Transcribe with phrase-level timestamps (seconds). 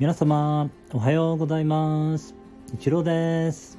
[0.00, 2.34] 皆様おはようございます。
[2.72, 3.78] 一郎です。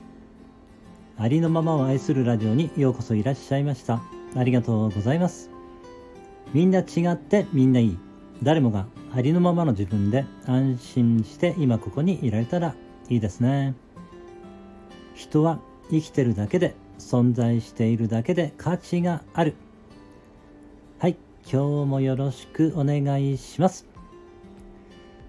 [1.18, 4.04] ありのままを愛するラジオにようこそいらっしゃいました。
[4.36, 5.50] ありがとうございます。
[6.54, 7.98] みんな違ってみんないい。
[8.44, 8.86] 誰もが
[9.16, 12.76] ありのままの自分で安心して今ここにいられたら
[13.10, 13.74] いいですね。
[15.16, 15.60] 人は
[15.90, 19.56] 生きてるだけで存在しているだけで価値がある。
[21.00, 21.18] はい
[21.52, 23.91] 今日もよろしくお願いします。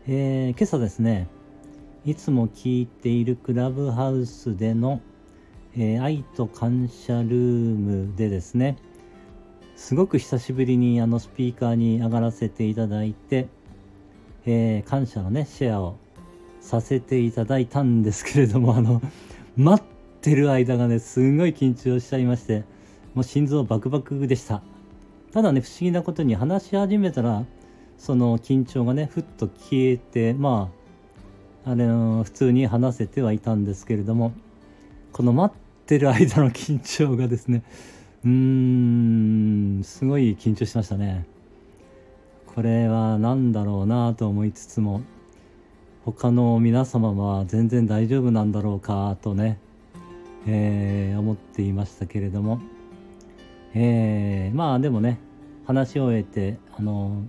[0.08, 1.28] えー、今朝ですね、
[2.04, 5.00] いつも聞いているクラブハウスでの、
[5.76, 8.78] えー、愛と感謝ルームでですね、
[9.76, 13.46] すごく久しぶりにあのスピーカーに上がらせていただいて、
[14.44, 15.98] えー、感謝のね、シェアを
[16.60, 19.00] させていただいたんですけれども、あの、
[19.56, 22.64] 待ってる間がね、すごい緊張しちゃいまして、
[23.14, 24.62] もう心臓バクバクでした。
[25.32, 27.44] ただね、不思議なことに話し始めたら、
[28.02, 30.72] その緊張がねふっと消えてま
[31.64, 34.32] ああれ普通に話せてはいたんですけれども
[35.12, 37.62] この待ってる間の緊張がですね
[38.24, 38.30] うー
[39.78, 41.26] んすごい緊張しましたね。
[42.56, 45.02] これは何だろうなと思いつつも
[46.04, 49.60] 他の皆様は全然大丈夫なんだろうかとね、
[50.48, 52.60] えー、思っていましたけれども、
[53.74, 55.20] えー、まあでもね
[55.66, 57.22] 話し終えてあの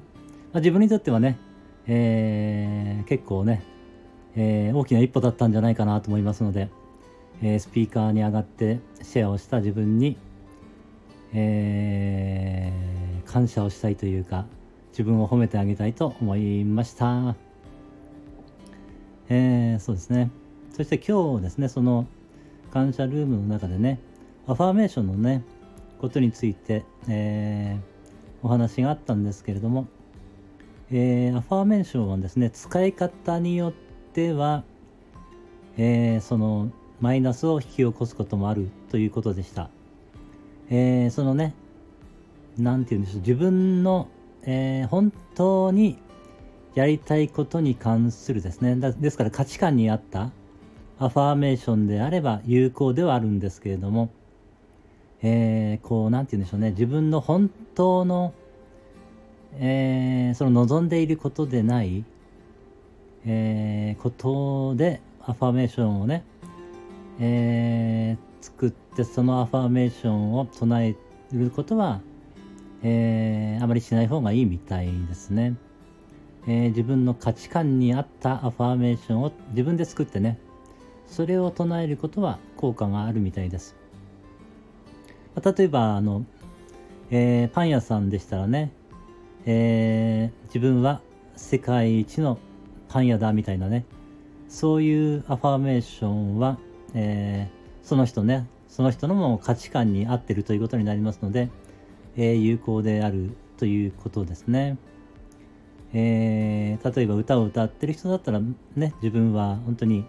[0.53, 1.39] まあ、自分にとってはね、
[1.87, 3.63] えー、結構ね、
[4.35, 6.69] えー、大きな一歩だったんじゃないかなと思いますので、
[7.41, 10.15] えー、スピーカーに上がってシェアをした自分に、
[11.33, 14.45] えー、感謝をしたいというか
[14.91, 17.35] 自分を褒めてあげたいと思いました。
[19.29, 20.29] えー、そうですね。
[20.71, 22.05] そして今日ですね、その
[22.71, 23.99] 感謝ルームの中でね、
[24.45, 25.43] アファーメーションのね、
[25.99, 29.87] ことについて、えー、お話があったんですけれども、
[30.95, 33.73] えー、アファーメーションはですね使い方によっ
[34.13, 34.63] ては、
[35.75, 39.71] えー、そのマイナスを引き起こすこともあるということでした、
[40.69, 41.55] えー、そのね
[42.59, 44.07] 何て言うんでしょう自分の、
[44.43, 45.97] え本当に
[46.75, 50.29] やりたいことに関するですねですから価値観に合った
[50.99, 54.11] アファーメーションであれば有効ではあるんですけれども、
[55.23, 58.35] え、こう何て言うんでしょうね自分の本当の
[59.59, 62.03] えー、その望んでいることでない、
[63.25, 66.23] えー、ことでアファメーションをね、
[67.19, 70.95] えー、作ってそのアファメーションを唱え
[71.31, 72.01] ることは、
[72.81, 75.55] えー、あまりしない方がいいみたいですね、
[76.47, 80.39] えー、自分の価値観に合ったアファメーションを自分で作ってね
[81.07, 83.75] それを唱えることは効果があるみたいです、
[85.43, 86.25] 例えばあの、
[87.11, 88.71] えー、パン屋さんでしたらね
[89.45, 91.01] えー、自分は
[91.35, 92.39] 世界一の
[92.87, 93.85] パン屋だみたいなね。
[94.47, 96.59] そういうアファーメーションは、
[96.93, 98.47] えー、その人ね。
[98.67, 101.49] その人のも価値観に合ってるということになりますので、
[102.15, 104.77] えー、有効であるということですね。
[105.93, 108.41] えー、例えば歌を歌ってる人だったら
[108.75, 110.05] ね自分は本当に、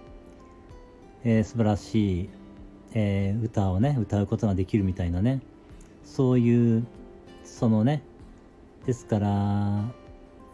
[1.25, 2.31] えー、素晴らしい、
[2.95, 5.41] え、歌をね歌うことができるみたいなね。
[6.05, 6.87] そういう
[7.45, 8.03] そのね
[8.87, 9.29] ですから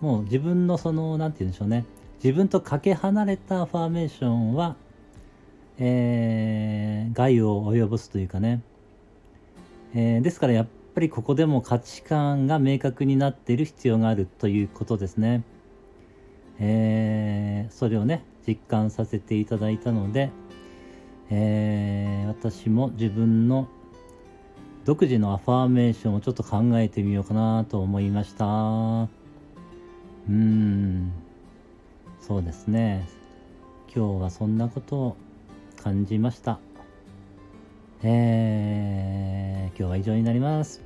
[0.00, 1.84] もう自分のその何て言うんでしょうね
[2.22, 4.76] 自分とかけ離れたファーメーションは、
[5.78, 8.62] えー、害を及ぼすというかね、
[9.94, 15.42] えー、ですからやっぱりここでも価値観が明確になっている必要があるということですね。
[16.58, 20.30] えー、それをね実感させていただいたので、
[21.30, 23.66] えー、私も自分の
[24.90, 28.44] 独自のアファーメーションをちょっと考えてみようかなと思いました。
[28.44, 31.12] うん、
[32.20, 33.08] そうですね。
[33.94, 35.16] 今日はそんなことを
[35.80, 36.58] 感じました。
[38.02, 40.82] えー、今日は以上になります。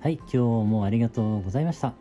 [0.00, 1.92] はい、今日もありがとうございました。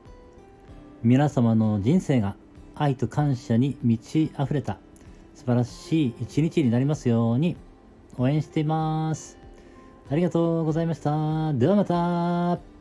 [1.04, 2.38] 皆様の人生が
[2.76, 4.78] 愛と感謝に満ち溢れた
[5.36, 7.58] 素晴らしい一日になりますように
[8.18, 9.43] 応援しています。
[10.10, 11.54] ありがとうございました。
[11.54, 12.73] ではまた。